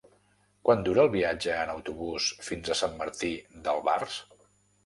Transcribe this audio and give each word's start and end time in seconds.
Quant 0.69 0.79
dura 0.87 1.03
el 1.03 1.11
viatge 1.15 1.59
en 1.65 1.71
autobús 1.75 2.31
fins 2.49 2.73
a 2.73 2.79
Sant 2.81 2.99
Martí 3.03 3.31
d'Albars? 3.69 4.19